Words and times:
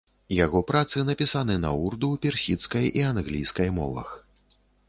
Яго 0.35 0.61
працы 0.71 1.03
напісаны 1.09 1.57
на 1.67 1.71
урду, 1.89 2.09
персідскай 2.25 2.91
і 3.03 3.07
англійскай 3.13 3.69
мовах. 3.81 4.09